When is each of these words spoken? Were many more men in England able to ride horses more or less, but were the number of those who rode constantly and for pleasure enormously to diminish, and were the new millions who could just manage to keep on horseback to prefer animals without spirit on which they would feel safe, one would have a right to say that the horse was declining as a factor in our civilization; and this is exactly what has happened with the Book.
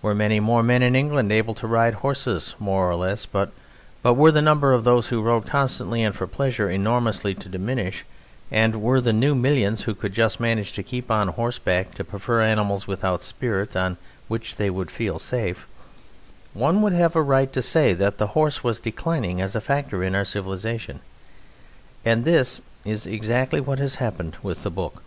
Were 0.00 0.14
many 0.14 0.40
more 0.40 0.62
men 0.62 0.82
in 0.82 0.96
England 0.96 1.30
able 1.30 1.52
to 1.56 1.66
ride 1.66 1.96
horses 1.96 2.54
more 2.58 2.90
or 2.90 2.96
less, 2.96 3.26
but 3.26 3.52
were 4.02 4.32
the 4.32 4.40
number 4.40 4.72
of 4.72 4.84
those 4.84 5.08
who 5.08 5.20
rode 5.20 5.46
constantly 5.46 6.02
and 6.02 6.14
for 6.14 6.26
pleasure 6.26 6.70
enormously 6.70 7.34
to 7.34 7.46
diminish, 7.46 8.06
and 8.50 8.80
were 8.80 9.02
the 9.02 9.12
new 9.12 9.34
millions 9.34 9.82
who 9.82 9.94
could 9.94 10.14
just 10.14 10.40
manage 10.40 10.72
to 10.72 10.82
keep 10.82 11.10
on 11.10 11.28
horseback 11.28 11.92
to 11.96 12.04
prefer 12.04 12.40
animals 12.40 12.86
without 12.86 13.20
spirit 13.20 13.76
on 13.76 13.98
which 14.28 14.56
they 14.56 14.70
would 14.70 14.90
feel 14.90 15.18
safe, 15.18 15.66
one 16.54 16.80
would 16.80 16.94
have 16.94 17.14
a 17.14 17.20
right 17.20 17.52
to 17.52 17.60
say 17.60 17.92
that 17.92 18.16
the 18.16 18.28
horse 18.28 18.64
was 18.64 18.80
declining 18.80 19.42
as 19.42 19.54
a 19.54 19.60
factor 19.60 20.02
in 20.02 20.14
our 20.14 20.24
civilization; 20.24 21.00
and 22.02 22.24
this 22.24 22.62
is 22.86 23.06
exactly 23.06 23.60
what 23.60 23.78
has 23.78 23.96
happened 23.96 24.38
with 24.42 24.62
the 24.62 24.70
Book. 24.70 25.02